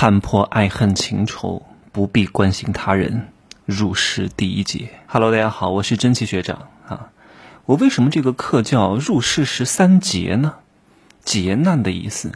[0.00, 3.26] 看破爱恨情仇，不必关心他人。
[3.64, 7.10] 入世第一节，Hello，大家好，我是真奇学长啊。
[7.64, 10.54] 我为什么这个课叫入世十三劫呢？
[11.24, 12.30] 劫难的意思，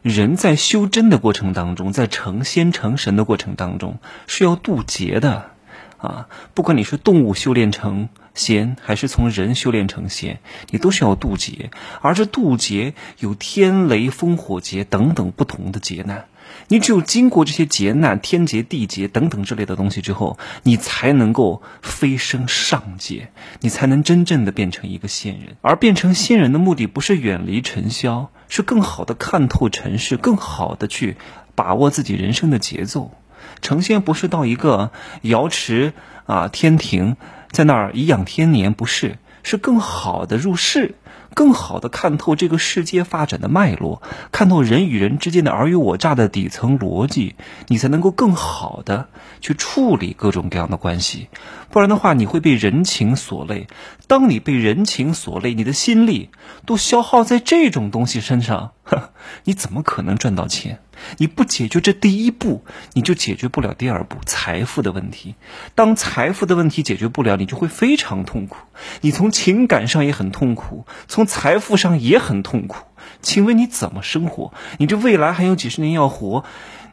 [0.00, 5.50] 人在修真的过程当中，在成仙成神的过程当中，是要渡劫的
[5.98, 6.28] 啊。
[6.54, 10.40] 不管你是动物修炼成仙，还是从人修炼成仙，
[10.70, 11.70] 你都需要渡劫。
[12.00, 16.24] 而这渡劫有天雷风火劫等等不同的劫难。
[16.68, 25.56] 你只有经过这些劫难、天劫、地劫等等之类的东西之后，你才能够飞升上界，你才能真正的变成一个仙人。
[25.60, 31.16] 而变成仙人的目的不是远离尘嚣，是更好的看透尘世，更好的去
[31.54, 33.12] 把握自己人生的节奏。
[33.60, 34.90] 成仙不是到一个
[35.22, 35.92] 瑶池
[36.26, 37.16] 啊天庭，
[37.50, 40.94] 在那儿颐养天年，不是，是更好的入世。
[41.34, 44.00] 更好的看透这个世界发展的脉络，
[44.32, 47.34] 看透人与人之间的尔虞我诈的底层逻辑，
[47.66, 49.08] 你才能够更好的
[49.40, 51.28] 去处理各种各样的关系。
[51.70, 53.66] 不然的话，你会被人情所累。
[54.06, 56.30] 当你被人情所累，你的心力
[56.64, 58.72] 都消耗在这种东西身上，
[59.42, 60.78] 你怎么可能赚到钱？
[61.18, 65.34] 你不解决这第一步，你就解决不了第二步财富的问题。
[65.74, 68.56] 当财富的问题解决不了，你就会非常痛苦。
[69.00, 72.84] 你从情感上也很痛苦，从财富上也很痛苦。
[73.20, 74.52] 请问你怎么生活？
[74.78, 76.44] 你这未来还有几十年要活，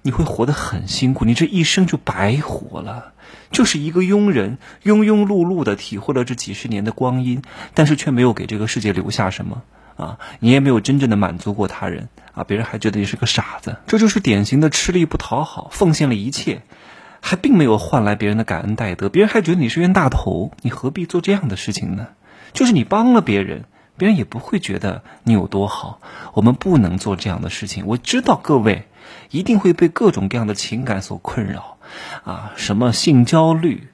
[0.02, 1.26] 你会活得很辛苦。
[1.26, 3.14] 你这一生就白活了，
[3.52, 7.42] 就是一个庸人，庸庸碌碌的体会了这几十年的光阴，
[7.74, 9.62] 但是却没有给这个世界留下什么。
[10.02, 16.64] 啊，你也没有真正的满足过他人啊，别人还觉得你是个傻子，这就是典型的吃力不讨好，奉献了一切，
[17.20, 22.08] 还并没有换来别人的感恩戴德，别人还觉得你是冤大头，你何必做这样的事情呢？
[22.52, 26.02] 就是你帮了别人，别人也不会觉得你有多好。
[26.34, 27.86] 我们不能做这样的事情。
[27.86, 28.88] 我知道各位
[29.30, 31.78] 一定会被各种各样的情感所困扰，
[32.24, 33.91] 啊，什么性焦虑。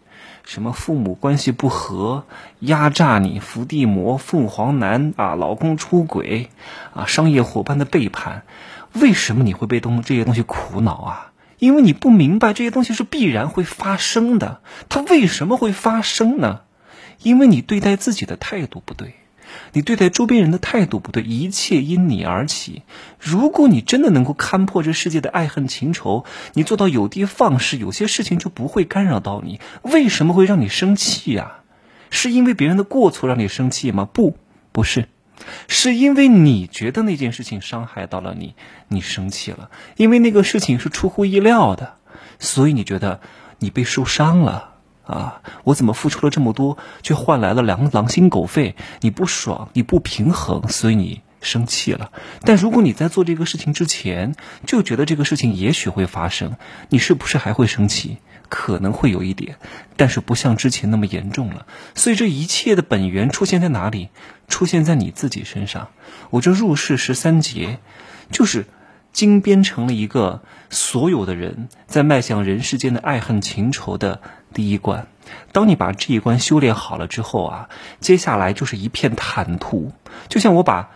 [0.47, 2.23] 什么父母关系不和，
[2.61, 6.49] 压榨你，伏地魔、凤凰男啊，老公出轨，
[6.93, 8.43] 啊，商业伙伴的背叛，
[8.93, 11.31] 为什么你会被东这些东西苦恼啊？
[11.59, 14.61] 因为你不明白这些东西是必然会发生的。
[14.87, 16.61] 它为什么会发生呢？
[17.21, 19.15] 因为你对待自己的态度不对。
[19.73, 22.83] 你对待周边人的态度不对，一切因你而起。
[23.19, 29.59] 如果你真的能够看破这世界的爱恨情仇，你做到有的放矢，有些事情就不会干扰到你。
[29.81, 31.59] 为什么会让你生气呀？
[32.09, 34.07] 是因为别人的过错让你生气吗？
[34.11, 34.37] 不，
[34.71, 35.09] 不是，
[35.67, 38.55] 是因为你觉得那件事情伤害到了你，
[38.87, 39.69] 你生气了。
[39.97, 41.95] 因为那个事情是出乎意料的，
[42.39, 43.19] 所以你觉得
[43.59, 44.76] 你被受伤了。
[45.07, 45.41] 啊！
[45.63, 48.75] 我怎么付出了这么多，却换来了狼狼心狗肺？
[49.01, 52.11] 你不爽，你不平衡，所以你生气了。
[52.41, 54.35] 但如果你在做这个事情之前
[54.65, 56.57] 就觉得这个事情也许会发生，
[56.89, 58.17] 你是不是还会生气？
[58.49, 59.57] 可能会有一点，
[59.97, 61.65] 但是不像之前那么严重了。
[61.95, 64.09] 所以这一切的本源出现在哪里？
[64.47, 65.89] 出现在你自己身上。
[66.29, 67.79] 我这入世十三劫，
[68.31, 68.65] 就是
[69.13, 74.21] 精编成了一个所有的人在迈向人世间的爱恨情仇的。
[74.53, 75.07] 第一关，
[75.51, 77.69] 当你把这一关修炼好了之后啊，
[77.99, 79.91] 接下来就是一片坦途。
[80.29, 80.89] 就像我把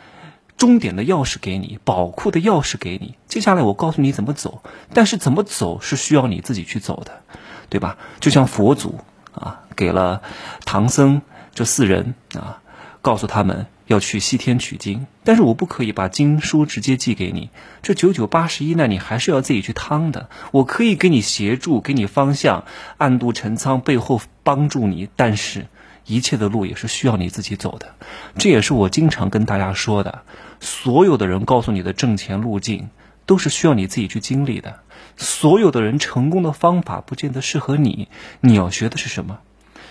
[0.58, 4.64] 终点的钥匙给你，宝库的钥匙给你，接下来我告诉你怎么走。
[4.94, 7.22] 但是怎么走是需要你自己去走的，
[7.70, 7.98] 对吧？
[8.22, 9.02] 就像佛祖
[9.34, 10.22] 啊，给了
[10.66, 11.22] 唐僧
[11.54, 12.61] 这四人啊，
[13.02, 13.68] 告诉他们。
[13.88, 17.50] 要去西天取经，但是我不可以把经书直接寄给你。
[17.82, 20.30] 这九九八十一难，你还是要自己去趟的。
[20.52, 22.64] 我可以给你协助，给你方向，
[22.98, 25.10] 暗度陈仓，背后帮助你。
[25.18, 25.68] 但是，
[26.06, 27.96] 一切的路也是需要你自己走的。
[28.38, 30.22] 这也是我经常跟大家说的。
[30.62, 32.88] 所有的人告诉你的挣钱路径，
[33.26, 34.80] 都是需要你自己去经历的。
[35.18, 38.08] 所有的人成功的方法，不见得适合你。
[38.40, 39.40] 你要学的是什么？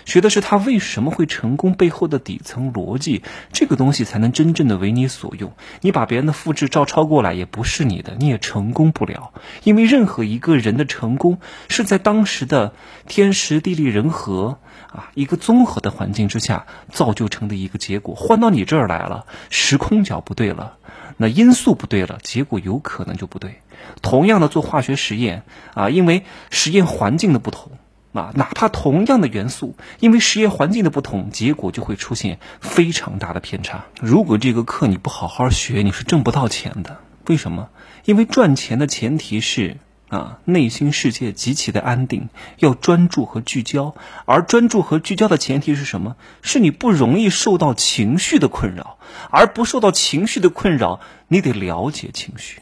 [0.05, 3.22] 学的是他为什么会成功背后的底层逻辑，
[3.53, 5.53] 这个东西才能真正的为你所用。
[5.81, 9.33] 你把别人的复制照抄过来也不是你的，你也成功不了。
[9.65, 11.38] 因为任何一个人的成功
[11.69, 12.75] 是在当时的
[13.06, 14.58] 天时地利人和
[14.91, 18.14] 啊一个综合的环境之下造就成的一个结果。
[18.14, 20.79] 换到你这儿来了，时空角不对了，
[21.17, 23.61] 那因素不对了，结果有可能就不对。
[24.02, 25.43] 同样的做化学实验
[25.75, 27.73] 啊，因为实验环境的不同。
[28.12, 33.85] 啊，哪怕同样的元素，因为实验环境的不同，结果就会出现非常大的偏差。
[34.01, 36.99] 如果这个课你不好好学，你是挣不到钱的。
[37.27, 37.69] 为什么？
[38.05, 39.77] 因为赚钱的前提是
[40.09, 43.95] 啊，内心世界极其的安定，要专注和聚焦。
[44.25, 46.17] 而专注和聚焦的前提是什么？
[46.43, 48.99] 是你不容易受到情绪的困扰，
[49.31, 50.99] 而不受到情绪的困扰，
[51.29, 52.61] 你得了解情绪。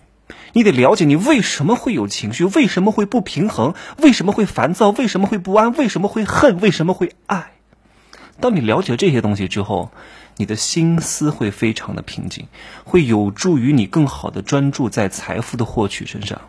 [0.53, 7.53] 你得了解你为什么会有情绪，为什么会不平衡，为什么会烦躁，为什么会不安，为什么会恨，为什么会爱。
[8.41, 9.91] 当你了解这些东西之后，
[10.37, 12.47] 你的心思会非常的平静，
[12.85, 16.41] 会有助于你更好的专注在财富的获取身上。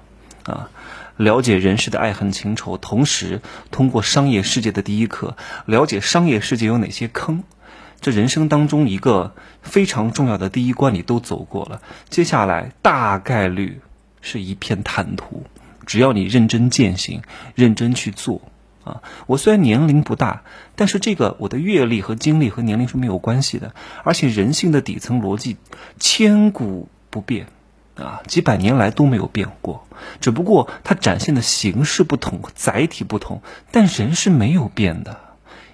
[0.44, 0.70] 啊，
[1.18, 3.42] 了解人世的爱恨情仇，同时
[3.72, 5.36] 通过商业世界的第一课，
[5.66, 7.44] 了解商业世界有哪些坑。
[8.02, 11.82] 这人生当中一个非常重要的第一关，你都走过了。
[12.10, 13.82] 接下来大概率
[14.22, 15.44] 是一片坦途，
[15.86, 17.22] 只要你认真践行，
[17.56, 18.42] 认真去做。
[18.86, 20.44] 啊，我虽然年龄不大，
[20.76, 25.58] 但是这个我的阅历和经历和年龄是没有关系的，而且人性的底层逻辑
[26.00, 27.48] 千古不变，
[27.96, 29.86] 啊，几百年来都没有变过，
[30.22, 35.20] 只不过它展现的形式不同，载体不同，但人是没有变的。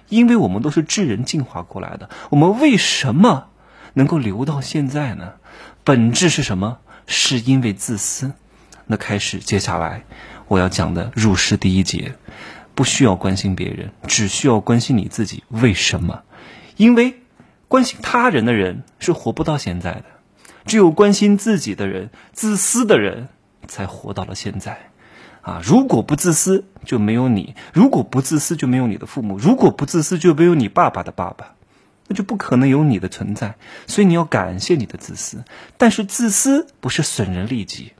[0.08, 3.46] 因为我们都是智人进化过来的，我们为什么
[3.94, 5.34] 能够留到现在呢？
[5.84, 6.78] 本质是什么？
[7.06, 8.32] 是因为自私。
[8.86, 10.04] 那开始，接下来
[10.48, 12.14] 我要讲的入世第一节，
[12.74, 15.42] 不需要关心别人，只需要关心你自己。
[15.48, 16.22] 为什么？
[16.76, 17.20] 因为
[17.68, 20.04] 关心他人的人是活不到现在的，
[20.66, 23.28] 只有关心自己的人，自私的人
[23.66, 24.90] 才活到了现在。
[25.42, 25.60] 啊！
[25.62, 31.54] 如果不自私，就没有你；如果不自私，就没有你的父母；如果不自私，就没有你爸爸的爸爸，
[32.08, 33.56] 那就不可能有你的存在。
[33.86, 35.44] 所以你要感谢你的自私，
[35.76, 37.92] 但是自私不是损人利己，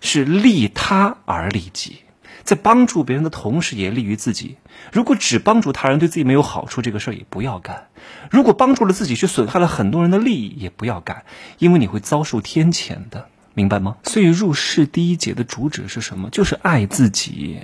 [0.00, 2.00] 是利他而利己，
[2.44, 4.56] 在帮助别人的同时也利于自己。
[4.92, 7.88] 如果只帮助他人对自己没有好处，这个事儿也不要干；
[8.30, 11.24] 如果帮助了自己却损害了很多人的利益，也不要干，
[11.58, 13.26] 因为你会遭受天谴的。
[13.52, 13.96] 明白吗？
[14.04, 16.30] 所以入世第一节的主旨是什么？
[16.30, 17.58] 就是爱自己。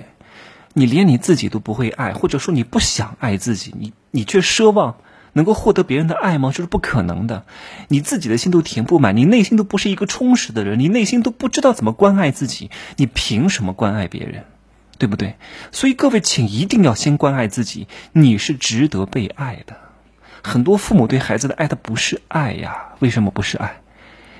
[0.73, 4.97] 你连你自己都不会爱，或者说你不想爱自己，你你却奢望
[5.37, 6.51] 能够获得别人的爱吗？
[6.53, 7.45] 这是不可能的。
[7.87, 14.43] 你自己的心都填不满，你内心都不是一个充实的人，你内心都不知道怎么关爱自己，你凭什么关爱别人？
[14.97, 15.35] 对不对？
[15.71, 17.87] 所以各位，请一定要先关爱自己。
[18.13, 19.77] 你是值得被爱的。
[20.43, 22.95] 很多父母对孩子的爱，他不是爱呀？
[22.99, 23.81] 为什么不是爱？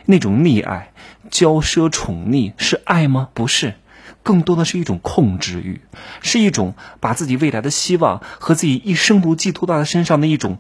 [0.06, 0.94] 那种溺爱、
[1.30, 3.30] 骄奢、宠溺是爱吗？
[3.36, 3.76] 不是，
[4.24, 5.82] 更多的是一种控制欲，
[6.22, 10.58] 是一种把自己未来的希望和自己一生都寄托到他身上的一种，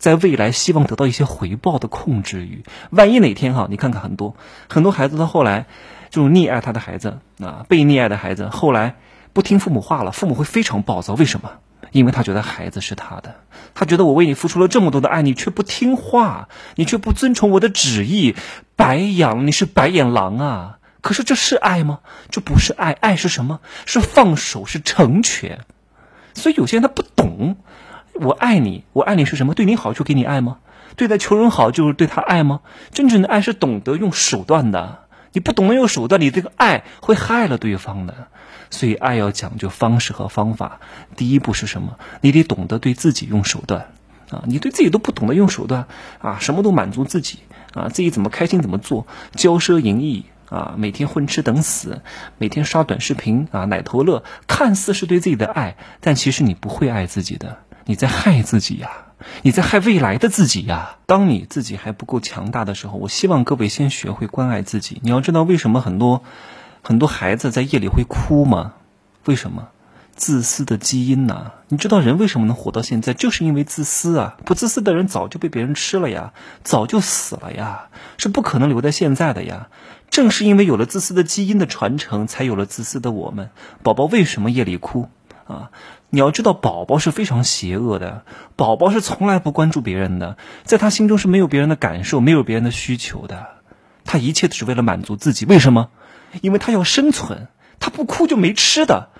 [0.00, 2.64] 在未来希望得到一些回报的控制欲。
[2.90, 4.34] 万一哪天哈，你看看很多
[4.68, 5.66] 很多孩子，他后来
[6.10, 8.96] 这种溺爱他的孩子啊，被溺爱的孩子，后来
[9.32, 11.14] 不听父母话了，父母会非常暴躁。
[11.14, 11.52] 为什么？
[11.92, 13.36] 因为他觉得孩子是他的，
[13.74, 18.36] 他觉得我为你付出了这么多的爱，你却不听话，你却不遵从我的旨意，
[18.76, 20.78] 白养你是白眼狼啊！
[21.00, 22.00] 可是这是爱吗？
[22.30, 23.60] 这不是爱，爱是什么？
[23.86, 25.60] 是放手，是成全。
[26.34, 27.56] 所以有些人他不懂，
[28.20, 29.54] 我爱你，我爱你是什么？
[29.54, 30.58] 对你好就给你爱吗？
[30.96, 32.60] 对待穷人好就是对他爱吗？
[32.92, 38.14] 真正的爱是懂得用手段的，你不懂得用手段，你这个爱会害了对方的。
[38.68, 40.80] 所以，爱要讲究方式和方法。
[41.16, 41.98] 第一步是什么？
[42.20, 43.92] 你得懂得对自己用手段
[44.30, 44.44] 啊！
[44.46, 45.86] 你对自己都不懂得用手段
[46.20, 47.38] 啊，什么都满足自己
[47.74, 52.02] 啊，自己怎么开心怎么做，骄奢淫逸啊，每天混吃等死，
[52.38, 57.58] 每天刷短视频啊，奶头乐，看似是对自己的爱，但其实你不会爱自己的，
[57.90, 58.88] 你在害自己呀，
[59.42, 60.98] 你在害未来的自己呀。
[61.06, 65.00] 当你自己还不够强大的时候，我希望各位先学会关爱自己。
[65.02, 66.22] 你要知道，为什么很多？
[66.82, 68.74] 很多孩子在夜里会哭吗？
[69.24, 69.70] 为什么？
[70.14, 71.50] 自私的基因呐！
[71.66, 74.36] 你知道人为什么能活到现在，就是因为自私啊！
[74.44, 76.32] 不自私的人早就被别人吃了呀，
[76.62, 79.66] 早就死了呀，是不可能留在现在的呀。
[80.10, 83.50] 正是因为有了自私的基因的传承，才有了自私的我们。
[83.82, 85.08] 宝宝为什么夜里哭
[85.50, 85.70] 啊？
[86.08, 88.24] 你要知道，宝宝是非常邪恶的，
[88.56, 93.46] 宝宝是从来不关注别人的，在他心中是没有别人的感受，没有别人的需求的，
[94.04, 95.46] 他一切都是为了满足自己。
[95.46, 95.90] 为什么？
[96.42, 99.10] 因为他要生存，他不哭就没吃的，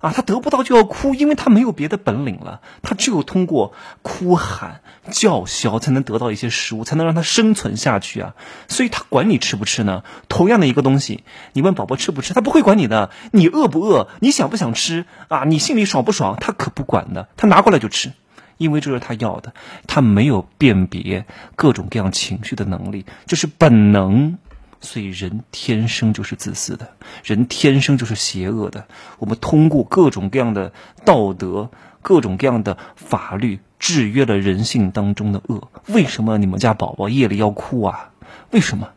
[0.00, 8.34] 啊，他得不到就要哭，因为他没有别的本领了，他只有通过哭喊叫嚣才能得到一些食物，才能让他生存下去啊。
[8.68, 10.04] 所以他管你吃不吃呢？
[10.28, 13.10] 同样的一个东西，你问宝宝吃不吃，他不会管你的。
[13.32, 14.08] 你饿不饿？
[14.20, 15.04] 你想不想吃？
[15.28, 16.36] 啊，你心里爽不爽？
[16.40, 18.12] 他可不管的，他拿过来就吃，
[18.56, 19.52] 因为这是他要的。
[19.86, 21.26] 他没有辨别
[21.56, 24.38] 各种各样情绪的能力，这是本能。
[24.80, 26.90] 所以人天生就是自私的，
[27.24, 28.86] 人天生就是邪恶的。
[29.18, 30.72] 我们通过各种各样的
[31.04, 31.70] 道德、
[32.00, 35.68] 各种各样的法律，制约了人性当中的恶。
[35.88, 38.10] 为什么你们家宝宝夜里要哭啊？
[38.50, 38.90] 为什么？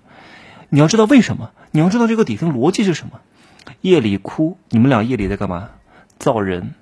[0.70, 1.52] 你要知道为什么？
[1.72, 3.20] 你要知道这个底层逻辑是什么？
[3.82, 5.70] 夜里哭，你们俩夜里在干嘛？
[6.20, 6.76] 造人，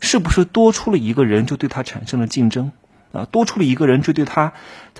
[0.00, 2.72] 是不是多出了一个人就对他产生了竞争？
[3.12, 4.52] 啊，多出了一个人，就对他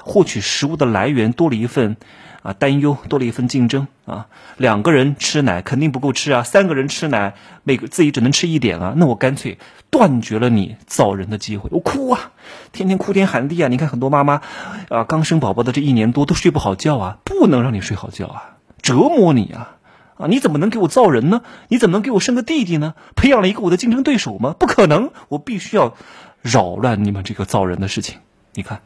[0.03, 1.97] 获取食物的来源多了一份
[2.43, 4.27] 啊担忧，多了一份竞争啊。
[4.57, 8.95] 两个人吃奶肯定不够吃啊，三个人吃奶，每个自己只能吃一点啊。
[8.97, 9.59] 那我干脆
[9.91, 12.33] 断绝了你造人的机会，我哭啊，
[12.73, 13.69] 天天哭天喊地啊。
[13.69, 14.41] 你看很多妈妈
[14.89, 19.77] 啊，刚生宝宝的这一年多都睡不好觉啊，不能让你睡好觉啊，折磨你啊
[20.17, 20.27] 啊！
[20.29, 21.43] 你怎么能给我造人呢？
[21.69, 22.95] 你怎么能给我生个弟弟呢？
[23.17, 24.55] 培养了一个我的竞争对手吗？
[24.59, 25.95] 不可能，我必须要。
[26.43, 28.17] 扰乱你们这个造人的事情，
[28.55, 28.81] 你看，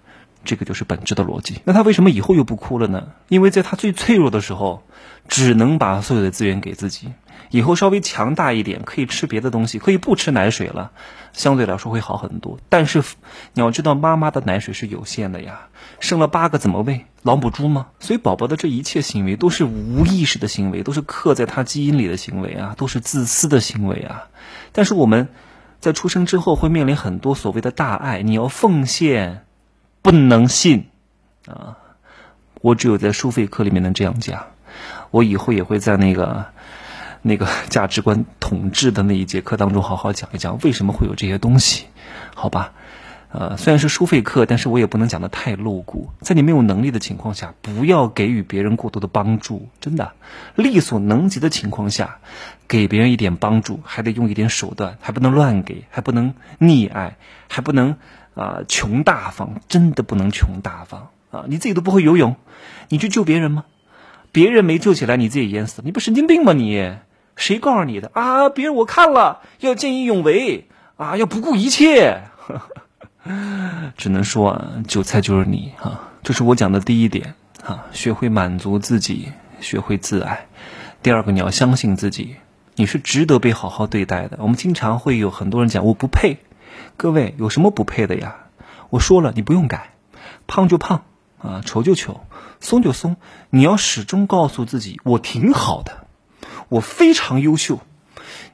[0.45, 1.61] 这个就是本质的逻辑。
[1.65, 3.09] 那他为什么以后又不哭了呢？
[3.29, 4.83] 因为在他最脆弱的时候，
[5.29, 7.09] 只能把所有的资源给自己。
[7.51, 10.91] 以后稍微强大一点，可以吃别的东西，可以不吃奶水了，
[11.33, 12.59] 相对来说会好很多。
[12.69, 13.03] 但是
[13.53, 15.69] 你要知道，妈妈的奶水是有限的呀，
[16.01, 17.05] 生了八个怎么喂？
[17.23, 17.87] 老母猪吗？
[18.01, 24.25] 所以宝宝的这一切行为都是无意识的行为，都是刻在他基因里的行为啊，都是自私的行为啊。
[24.73, 25.29] 但是我们。
[25.81, 29.45] 在出生之后会面临很多所谓的大爱，你要奉献，
[30.05, 30.89] 不能信，
[31.47, 31.79] 啊！
[32.61, 34.49] 我只有在收费课里面能这样讲，
[35.11, 36.45] 我以后也会在那个
[37.23, 41.87] 那个价值观统治的那一节课当中好好讲一讲为什么会有这些东西，
[42.35, 42.75] 好吧？
[43.31, 46.11] 呃，虽然是收费课，但是我也不能讲的太露骨。
[46.21, 50.13] 在你没有能力的情况下，不要给予别人过多的帮助，真的，
[50.55, 52.19] 力所能及的情况下，
[52.69, 57.17] 给别人一点帮助，还得用一点手段，还不能乱给，还不能溺爱，
[57.49, 57.97] 还不能
[58.35, 61.45] 啊穷大方，真的不能穷大方啊！
[61.49, 62.37] 你自己都不会游泳，
[62.89, 63.65] 你去救别人吗？
[64.33, 66.53] 别人没救起来，你自己淹死，你不神经病吗？
[66.53, 66.97] 你
[67.37, 68.49] 谁告诉你的啊？
[68.49, 72.23] 别人我看了，要见义勇为啊，要不顾一切。
[73.97, 79.29] 只能说啊，韭菜就是你哈，这是我讲的第一点啊，学会满足自己，
[79.61, 80.47] 学会自爱。
[81.03, 82.37] 第二个，你要相信自己，
[82.75, 84.39] 你是值得被好好对待的。
[84.41, 86.39] 我们经常会有很多人讲我不配，
[86.97, 88.37] 各位有什么不配的呀？
[88.91, 89.95] 我说了，你不用改，
[90.47, 91.05] 胖就胖
[91.39, 92.21] 啊，丑就丑，
[92.61, 93.17] 松就松，
[93.51, 96.07] 你要始终告诉自己，我挺好的，
[96.69, 97.81] 我非常优秀。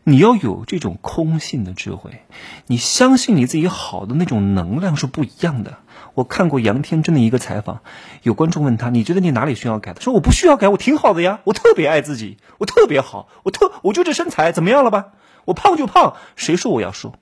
[0.02, 2.22] 你要有这种空性的智慧，
[2.66, 5.76] 你相信你自己好的那种能量是不一样的。
[6.14, 7.80] 我看过杨天真的一个采访，
[8.22, 15.08] 有观众问他：“你觉得你哪里需要改？”他说：“我不需要改，我挺好的呀，我特别爱自己，我特别好，我特我就这身材怎么样了吧？
[15.44, 17.14] 我胖就胖，谁说我要瘦？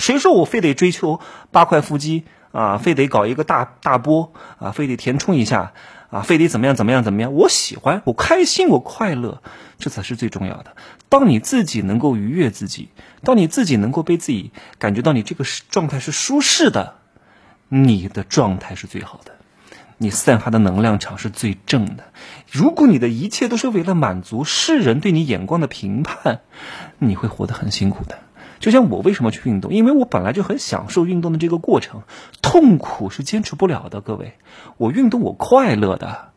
[0.00, 1.20] 谁说我非得追求
[1.52, 2.78] 八块腹肌啊？
[2.78, 4.72] 非得搞一个大大波啊？
[4.72, 5.72] 非得填充一下？”
[6.10, 7.32] 啊，非得怎么样怎么样怎么样？
[7.34, 9.44] 我喜欢，我开心，我快乐，
[9.78, 10.74] 这才是最重要的。
[11.08, 12.88] 当你自己能够愉悦自己，
[13.22, 16.96] 当你自己能够被自己感觉到你这个状态是舒适的，
[17.68, 19.34] 你的状态是最好的，
[19.98, 22.02] 你散发的能量场是最正的。
[22.50, 26.40] 如果你的一切都是为了满足世人对你眼光的评判，
[26.98, 28.18] 你会活得很辛苦的。
[28.60, 29.72] 就像我为什么去运动？
[29.72, 32.02] 因为我本来就很享受运动的这个过程，
[32.42, 34.00] 痛苦是坚持不了的。
[34.02, 34.34] 各位，
[34.76, 36.32] 我运动我快乐的，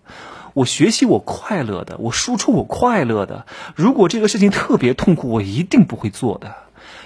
[0.53, 3.45] 我学习我快乐的，我输出我快乐的。
[3.75, 6.55] 如果这个事情特别痛苦，我一定不会做的。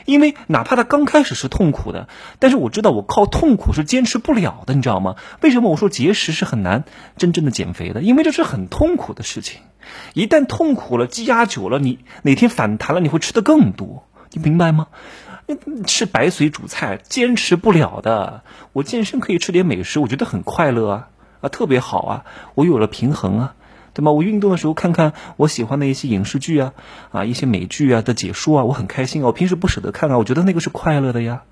[0.06, 2.08] 因为哪怕它刚开始是痛苦的，
[2.40, 5.16] 但是我知道我靠痛苦是坚持不了的，你知道吗？
[5.42, 6.86] 为什么我说节食是很难
[7.18, 8.02] 真正的减肥的？
[8.02, 9.62] 因为这是很痛苦的事情，
[10.14, 14.06] 一旦痛苦了，积压久了，你哪天反弹了，你会吃的更多。
[14.32, 14.88] 你明白吗？
[15.86, 18.44] 吃白水煮菜坚持不了的。
[18.74, 21.08] 我健身可以吃点美食，我觉得很快乐啊
[21.40, 22.26] 啊，特别好啊！
[22.54, 23.56] 我有了平衡啊，
[23.94, 24.12] 对吗？
[24.12, 26.74] 我运动的时候看看我喜欢的一些影视剧啊
[27.12, 29.28] 啊，一些美剧啊的解说啊，我很开心啊。
[29.28, 31.44] 我平时不舍得看啊，我觉得那个是快乐的呀。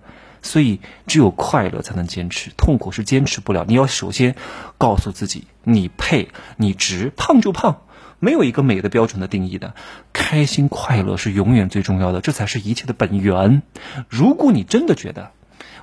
[0.41, 3.65] 所以只有快乐才能坚持，痛苦是坚持不了。
[3.67, 4.35] 你要首先
[4.77, 7.81] 告诉自己，你配，你值，胖就胖。
[8.25, 9.75] 没有一个美的标准的定义的，
[10.11, 13.61] 开心快乐是永远最重要的，这才是一切的本源。
[14.09, 15.29] 如果你真的觉得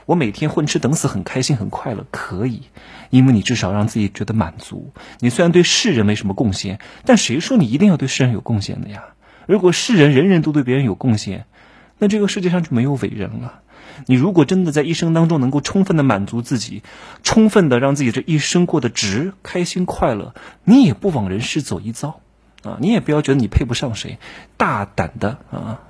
[0.06, 2.62] 我每天混吃等死很开心很快乐，可以，
[3.10, 4.92] 因为你至少让自己觉得满足。
[5.20, 9.04] 你虽然对世人没什么贡献，但谁说你一定要对世人有贡献的呀？
[9.46, 11.46] 如果世人人人都对别人有贡献，
[11.98, 13.60] 那这个世界上就没有伟人了。
[14.06, 16.82] 你如果真的在一生当中能够充分的满足自己，
[17.22, 20.34] 充分的让自己这一生过得值、开心、快乐，
[20.64, 22.18] 你也不枉人世走一遭。
[22.62, 24.18] 啊，你也不要觉得你配不上谁，
[24.56, 25.80] 大胆的啊，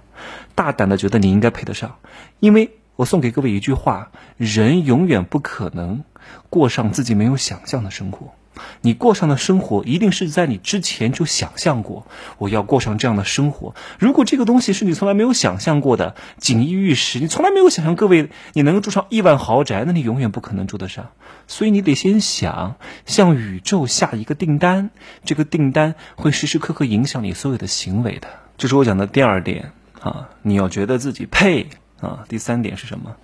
[0.54, 1.96] 大胆的觉得你应该配得上，
[2.40, 6.04] 因为我送给各位一句话：人永远不可能
[6.50, 8.32] 过上自己没有想象的生活。
[8.80, 12.06] 你过上的生活，一定是在你之前就想象过，
[12.38, 13.74] 我要过上这样的生活。
[13.98, 21.10] 如果这个东西是你从来没有想象过的，锦衣玉食，你从来没有想象，各位你能够住上亿万豪宅，那你永远不可能住得上。
[21.46, 24.90] 所以你得先想，向宇宙下一个订单，
[25.24, 28.28] 这个订单会时时刻刻影响你所有的行为的。
[28.58, 31.68] 这是我讲的第二点啊，你要觉得自己配
[32.00, 32.24] 啊。
[32.28, 33.16] 第三点是什么？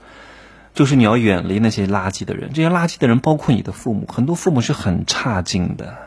[0.78, 2.52] 就是你要远离那些垃圾的人。
[2.54, 5.98] 这些垃圾的人包括你的父母，很多父母是很差劲的，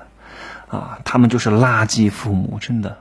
[0.70, 3.00] 啊，他们就是垃圾父母，真的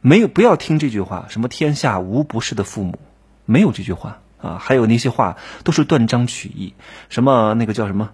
[0.00, 2.98] 没有不要听这句话，什么天下无不是的父母，
[3.44, 4.58] 没有这句话啊。
[4.60, 6.74] 还有那些话都是断章取义，
[7.08, 8.10] 什么那个叫什么，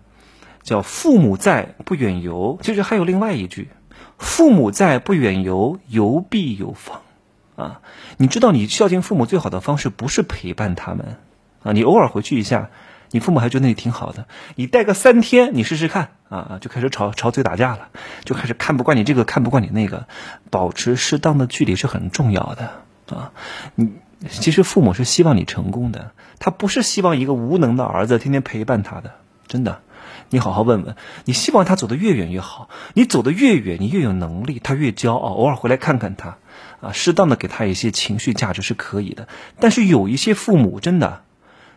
[0.63, 2.59] 叫父母在不远游。
[2.61, 3.71] 其实还有另外一句，
[4.19, 7.01] 父母在不远游，游必有方。
[7.57, 7.81] 啊，
[8.19, 11.17] 你知道你孝敬父母最好的方式不是陪伴他们，
[11.63, 12.69] 啊，你偶尔回去一下，
[13.11, 14.27] 你父母还觉得你挺好的。
[14.55, 17.89] 你待个三天，你试试看，啊，就开始吵吵嘴打架了，
[18.25, 20.07] 就开始看不惯你这个，看不惯你那个。
[20.51, 23.33] 保持适当的距离是很重要的，啊，
[23.75, 23.93] 你
[24.29, 29.13] 其实父母是希望你成功的，他不是希望一个无能的儿子天天陪伴他的，
[29.47, 29.81] 真的。
[30.31, 35.33] 你好好问问，你希望他走得越远越好，你走得越远，你越有能力，他越骄傲。
[35.33, 36.37] 偶尔回来看看他。
[36.81, 39.27] 啊，适当的给他一些情绪价值是可以的，
[39.59, 41.23] 但是有一些父母真的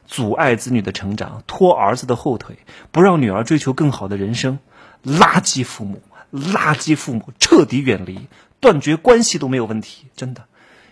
[0.06, 2.58] 阻碍子女的成长，拖儿子的后腿，
[2.92, 4.60] 不让女儿追求更好的人生，
[5.04, 6.02] 垃圾父母，
[6.34, 8.28] 垃圾父母，彻底远离，
[8.60, 10.46] 断绝关系都没有问题，真的，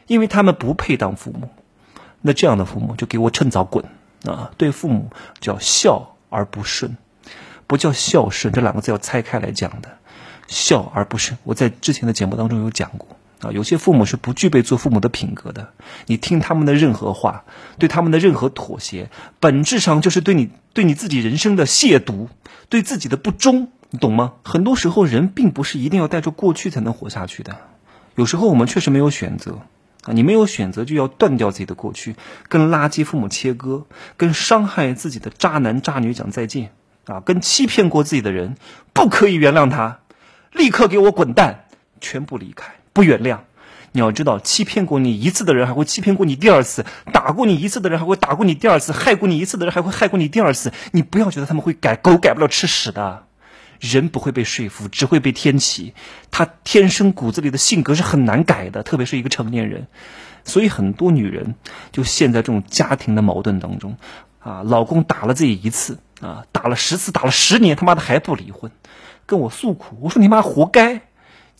[0.08, 1.50] 因为他们不配当父母，
[2.22, 3.86] 那这样的父母就给我趁早滚
[4.26, 4.52] 啊！
[4.58, 6.98] 对父母叫孝而不顺，
[7.68, 9.98] 不叫孝顺，这两个字要拆开来讲的，
[10.48, 13.19] 孝而不顺，我在之前的节目当中有讲过。
[13.42, 15.74] 啊，有些父母是不具备做父母的品格的。
[16.08, 17.46] 你听他们的任何话，
[17.78, 22.28] 对他们的任何妥协，本质上就是对你对你自己人生的亵渎，
[22.68, 24.34] 对自己的不忠，你懂吗？
[24.44, 27.58] 很多时候，人并不是一定要带着过去才能活下去的。
[28.16, 29.60] 有时候我们确实没有选择
[30.04, 32.16] 啊，你没有选择就要断掉自己的过去，
[32.50, 33.86] 跟垃圾父母切割，
[34.18, 36.72] 跟伤害自己的渣男渣女讲再见
[37.06, 38.56] 啊，跟欺骗过自己的人
[38.92, 40.00] 不可以原谅他，
[40.52, 41.66] 立刻给我滚蛋，
[42.02, 42.74] 全部离开。
[43.00, 43.38] 不原谅，
[43.94, 50.74] 你要知道，欺骗过你一次的人还会欺骗过你第二次；打过你一次的人还会打过你第二次；害过你一次的人还会害过你第二次。
[50.92, 53.24] 你不要觉得他们会改，狗改不了吃屎的，
[53.80, 55.94] 人不会被说服，只会被天启。
[56.30, 59.88] 他天生骨子里的性格是很难改的，特别是一个成年人。
[60.44, 61.56] 所以很多女人
[61.94, 63.96] 就陷在这种家庭的矛盾当中
[64.40, 68.70] 啊，老公打了自己一次啊，打了十次，打了十年，他妈的还不离婚，
[69.26, 69.98] 跟我诉苦。
[70.02, 71.04] 我说你妈活该。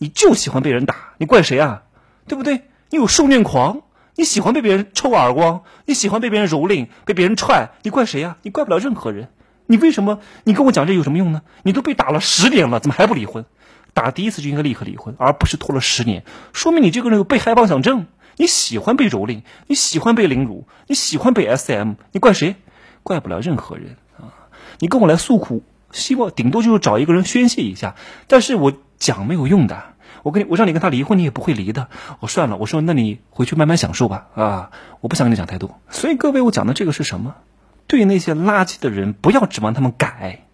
[0.00, 1.82] 你就喜欢被人打，你怪谁啊？
[2.26, 2.62] 对不对？
[2.88, 3.82] 你有受虐狂，
[4.16, 8.38] 你喜欢被别人抽耳光，你喜欢被别人蹂躏，被别人踹，你怪谁呀？
[8.40, 9.28] 你怪不了任何人。
[9.66, 10.20] 你为什么？
[10.44, 11.42] 你跟我讲这有什么用呢？
[11.62, 13.44] 你都被打了十年了，怎么还不离婚？
[13.92, 18.06] 打第一次就应该立刻离婚，而不是拖了十年，说明你这个人有被害妄想症。
[18.36, 22.56] 你喜欢被蹂躏，你喜欢被凌辱，你喜欢被 SM，你怪谁？
[23.02, 24.48] 怪不了任何人啊！
[24.78, 27.96] 你跟我来诉苦，希望顶多就是找一个人宣泄一下，
[28.28, 29.89] 但是我讲没有用的。
[30.22, 31.88] 我跟你，我让你跟他离婚，你也不会离的。
[32.20, 34.26] 我算了，我说那你回去慢慢享受吧。
[34.34, 35.80] 啊，我不想跟你讲太多。
[35.90, 37.36] 所以各位，我讲的这个是什么？
[37.86, 40.46] 对那些垃圾的人，不要指望他们改。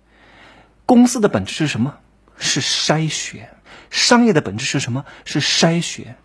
[0.86, 1.96] 公司的本质是什么？
[2.36, 3.50] 是筛选。
[3.90, 5.04] 商业的本质是什么？
[5.24, 6.16] 是筛选。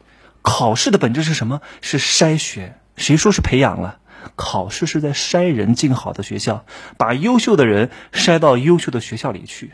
[0.42, 1.62] 考试的本质是什么？
[1.82, 2.80] 是筛选。
[2.96, 4.00] 谁说是培养了？
[4.36, 6.64] 考试是在筛人进好的学校，
[6.96, 9.74] 把优秀的人筛到优秀的学校里去。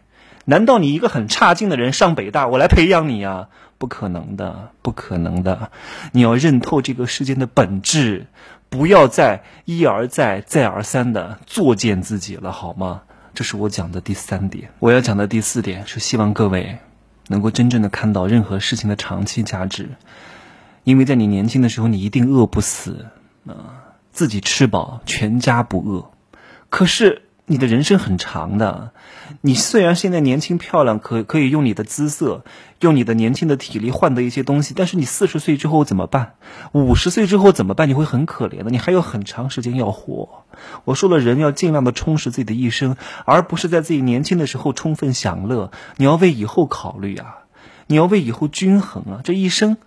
[0.49, 3.49] 难道你一个很差劲的人上北大，我来培养你啊？
[3.77, 5.71] 不可能的，不可能的！
[6.13, 8.27] 你要认透这个世界的本质，
[8.69, 13.01] 不要再一而再、再而三的作践自己了，好吗？
[13.33, 14.71] 这是我讲的第三点。
[14.79, 16.79] 我要讲的第四点是希望各位
[17.27, 19.89] 能够真正的看到任何事情的长期价值，
[20.85, 23.07] 因为在你年轻的时候，你一定饿不死
[23.45, 26.09] 啊，自己吃饱，全家不饿。
[26.69, 27.23] 可是。
[27.49, 28.91] 你的人生很长的，
[29.39, 32.43] 你虽然现在年轻漂亮，可可以用你的姿色，
[32.81, 36.33] 用你的年轻的体力换得一些东西，但是你四十岁之后怎么办？
[36.73, 37.87] 五十岁之后怎么办？
[37.87, 40.43] 你会很可怜的，你还有很长时间要活。
[40.83, 45.71] 我说了，人要尽量的充实自己的一生，而不是在自己年轻的时候充分享乐。
[45.95, 47.37] 你要为以后考虑啊，
[47.87, 49.21] 你要为以后均衡啊。
[49.23, 49.77] 这一生，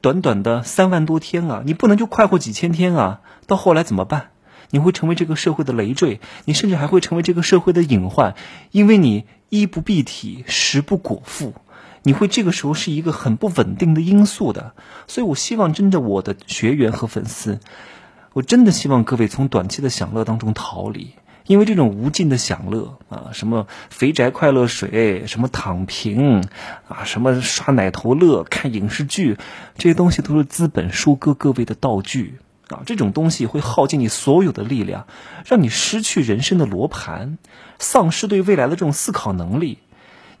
[0.00, 4.30] 短短的三万多天啊，你不能就快活几千天啊，到后来怎么办？
[4.70, 8.34] 你会成为这个社会的累赘，你甚至还会成为这个社会的隐患，
[8.70, 11.54] 因为你衣不蔽体，食不果腹，
[12.02, 14.74] 你会这个时候是一个很不稳定的因素的。
[15.06, 17.58] 所以我希望，真的我的学员和粉丝，
[18.32, 21.14] 我真的希望各位从短期的享乐当中逃离，
[21.46, 26.44] 因为这种无尽的享乐啊，什么肥宅快乐水，什么躺平
[26.88, 29.36] 啊，什么刷奶头乐、看影视剧，
[29.76, 32.38] 这些东西都是资本收割各位的道具。
[32.70, 35.06] 啊，这种东西会耗尽你所有的力量，
[35.44, 37.38] 让你失去人生的罗盘，
[37.78, 39.78] 丧失对未来的这种思考能力，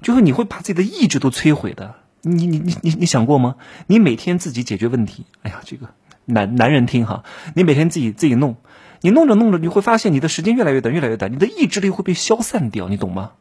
[0.00, 1.96] 就是你会把自己的意志都摧毁的。
[2.22, 3.56] 你你你你你想过吗？
[3.86, 5.88] 你每天自己解决问题，哎呀，这个
[6.26, 8.56] 男男人听哈，你每天自己自己弄，
[9.00, 13.32] 你弄着弄着，你会发现你的时间越来越短，越来越短，你的意志力会被消散掉，你懂吗？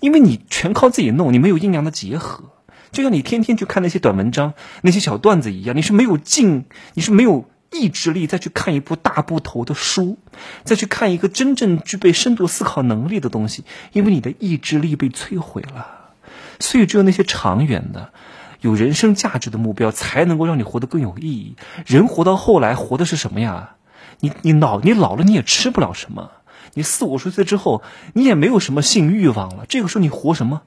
[0.00, 2.44] 因为你全靠自己弄，你没有阴阳的结合，
[2.92, 10.18] 就像你天天去看那些短文章、那些小段子一样，你是没有劲，你是没有意志力再去看一部大部头的书，
[10.64, 16.12] 再去看一个真正具备深度思考能力的东西，因为你的意志力被摧毁了。
[16.60, 18.12] 所以，只有那些长远的、
[18.60, 21.54] 有人生价值的目标，才能够让你活得更有意义。
[21.86, 23.76] 人活到后来，活的是什么呀？
[24.20, 26.32] 你你老你老了，你也吃不了什么。
[26.74, 29.64] 你四五十岁之后，你也没有什么性欲望了。
[29.68, 30.62] 这个时候你活什么？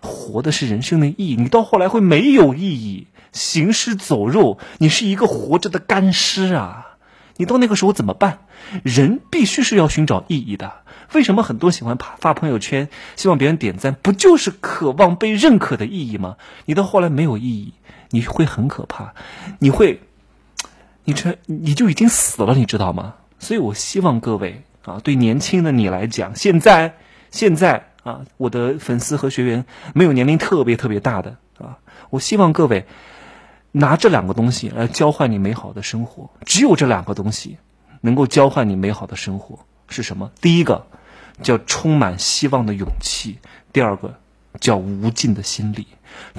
[0.00, 1.36] 活的是人生的意义。
[1.36, 6.96] 你到后来会没有意义，行尸走肉，你是一个活着的干尸啊！
[7.36, 8.40] 你到那个时候怎么办？
[8.82, 10.72] 人必须是要寻找意义的。
[11.12, 16.36] 为什么很多喜欢发发朋友圈，希望别人点赞，不就是渴望被认可的意义吗？
[16.64, 17.74] 你到后来没有意义，
[18.10, 19.14] 你会很可怕，
[19.58, 20.00] 你会，
[21.04, 23.14] 你这你就已经死了，你知道吗？
[23.38, 24.62] 所以我希望各位。
[24.86, 26.94] 啊，对年轻的你来讲，现在
[27.32, 31.78] 现在啊，我的粉丝和学员没有年龄特别特别大的啊，
[32.10, 32.86] 我希望各位
[33.72, 36.30] 拿这两个东西来交换你美好的生活。
[36.44, 37.58] 只有这两个东西
[38.00, 40.30] 能够交换你美好的生活是什么？
[40.40, 40.86] 第一个
[41.42, 43.38] 叫充满希望的勇气，
[43.72, 44.18] 第二个
[44.60, 45.86] 叫无尽的心力。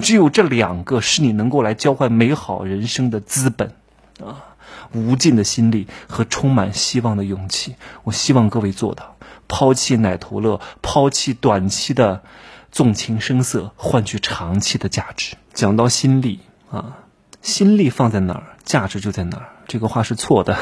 [0.02, 3.74] 只有这两个是你能够来交换美好人生的资本
[4.20, 4.44] 啊。
[4.92, 12.22] 无尽的心力和充满希望的勇气，我希望各位做到，抛弃奶头乐，抛弃短期的
[12.72, 15.36] 纵情声色，换取长期的价值。
[15.52, 16.98] 讲到心力啊，
[17.48, 19.48] 心力放在哪儿，价值就在哪儿。
[19.66, 20.58] 这个话是错的。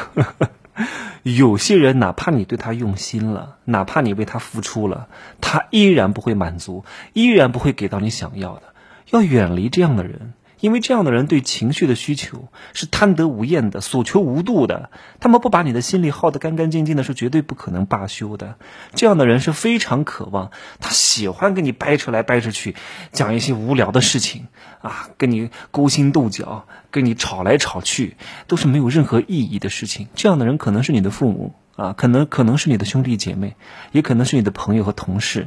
[1.24, 5.08] 有些人哪怕你对他用心了，哪怕你为他付出了，
[5.40, 8.62] 他依然不会满足，依然不会给到你想要的。
[9.10, 10.32] 要远离这样的人。
[10.66, 14.90] 因为这样的人对情绪的需求是贪得无厌的，所求无度的。
[15.20, 18.56] 他们不把你的心里耗得干干净净的，是绝对不可能罢休的。
[18.92, 20.50] 这样的人是非常渴望，
[20.80, 22.74] 他喜欢跟你掰扯来掰扯去，
[23.12, 24.48] 讲一些无聊的事情
[24.82, 28.16] 啊，跟你勾心斗角，跟你吵来吵去，
[28.48, 30.08] 都是没有任何意义的事情。
[30.16, 33.54] 这样的人可能是你的父母啊，可能可能是你的兄弟姐妹，
[33.92, 35.46] 也可能是你的朋友和同事。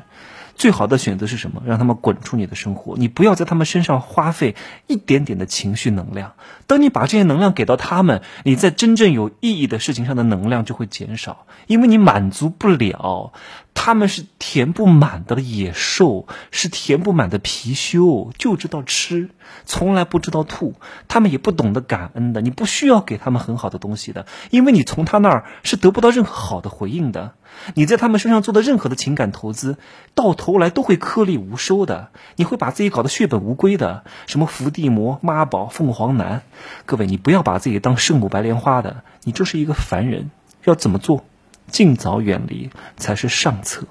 [0.60, 1.64] 最好的选择是什么？
[1.66, 6.34] 让他们滚出你的生活，你不要在他们身上花费一点点的情绪能量。
[6.68, 13.32] 当你把这些能量给到他们，你在真正有意义的事情上的能量就会减少，因为你满足不了。
[13.74, 19.30] 他们是填不满的野兽，是填不满的貔貅，就知道吃，
[19.64, 20.76] 从来不知道吐。
[21.08, 27.36] 他们也不懂得感恩的，你不需要给他们很好的东西的，因为你从他那儿是得不到任何好的回应的。
[27.76, 29.78] 你在他们身上做的任何的情感投资，
[30.16, 34.04] 到头来都会颗粒无收的，你会把自己搞得血本无归的。
[34.28, 36.44] 什么伏地魔、妈宝、凤凰男，
[36.86, 40.32] 各位，你不要把自己当圣母白莲花的，你就是一个凡人。
[40.66, 41.24] 要怎么做？
[41.72, 43.86] 尽早远离才是上策，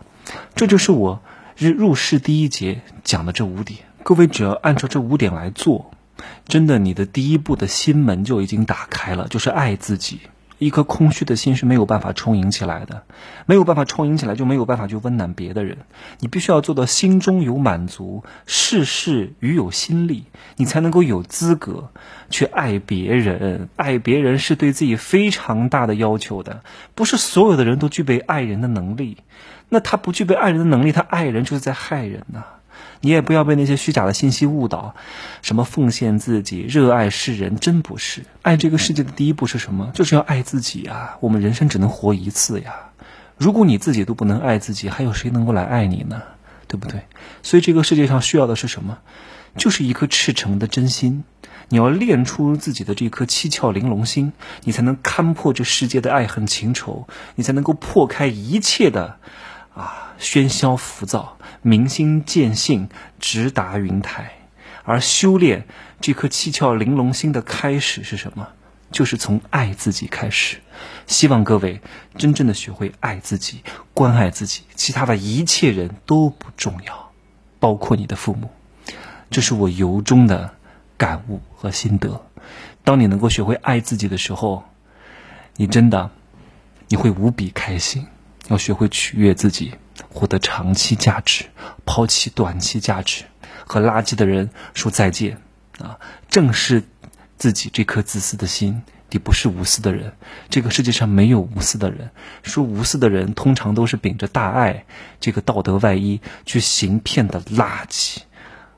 [0.57, 1.20] 这就是我
[1.57, 3.81] 入入世第一节讲的这五点。
[4.02, 5.92] 各位只要按照这五点来做，
[6.48, 10.20] 真的，你的第一步的心门就已经打开了，就是爱自己。
[10.59, 13.03] 一颗空虚的心是没有办法充盈起来的，
[13.47, 15.79] 没有办法充盈起来，就没有办法去温暖别的人。
[16.18, 20.25] 你必须要做到心中有满足，事事与有心力，
[20.57, 21.90] 你才能够有资格
[22.29, 23.68] 去爱别人。
[23.77, 26.62] 爱别人是对自己非常大的要求的，
[26.94, 29.18] 不是所有的人都具备爱人的能力。
[29.68, 32.44] 那他不具备爱人的能力，他爱人就是在害人呐。
[33.01, 34.95] 你也不要被那些虚假的信息误导，
[35.43, 38.25] 什么奉献自己、热爱世人，真不是。
[38.43, 39.91] 爱这个世界的第一步是什么？
[39.95, 41.17] 就是要爱自己啊！
[41.21, 42.91] 我们人生只能活一次呀！
[43.37, 46.23] 如果你自己都不能爱自己，还有谁能够来爱你呢？
[46.67, 47.03] 对不对？
[47.43, 48.99] 所以这个世界上需要的是什么？
[49.57, 51.25] 就是一颗赤诚的真心。
[51.71, 54.33] 你要练出自己的这颗七窍玲珑心，
[54.64, 59.17] 你才能看破这世界的爱恨情仇，你才能够破开一切的
[59.75, 61.38] 啊喧嚣浮躁。
[61.62, 64.33] 明心见性，直达云台。
[64.85, 65.66] 而修炼
[66.01, 68.49] 这颗七窍玲珑心的开始是什么？
[68.90, 70.59] 就是从爱自己开始。
[71.07, 71.83] 希望各位
[72.16, 77.12] 真正的学会爱自己，关爱自己，其他的一切人都不重要，
[77.61, 78.51] 包括你的父母。
[79.31, 80.55] 这是我由衷的
[80.97, 82.25] 感悟和心得。
[82.83, 84.64] 当你能够学会爱自己的时候，
[85.57, 86.11] 你真的
[86.88, 88.07] 你会无比开心。
[88.49, 89.75] 要学会取悦自己。
[90.18, 91.44] 获得长期价值，
[91.87, 93.22] 抛弃短期价值，
[93.64, 95.40] 和垃圾的人说再见
[95.78, 95.96] 啊！
[96.28, 96.83] 正视
[97.37, 100.12] 自己这颗自私的心，你不是无私的人。
[100.50, 102.11] 这个世界上没有无私的人，
[102.42, 104.87] 说无私的人通常都是秉着大爱
[105.20, 108.18] 这个道德外衣去行骗的垃圾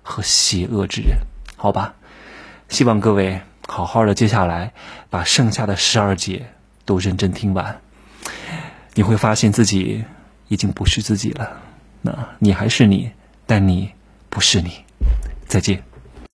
[0.03, 1.21] 和邪恶之人。
[1.57, 1.95] 好吧，
[2.69, 4.75] 希望各位好好的，接下来
[5.09, 6.51] 把剩下的十二节
[6.85, 7.81] 都认真听完。
[8.93, 10.05] 你会发现自己
[10.51, 11.63] 已经不是自己了。
[12.03, 13.11] 那你还是你，
[13.47, 13.91] 但你
[14.29, 14.85] 不是你。
[15.47, 15.83] 再见。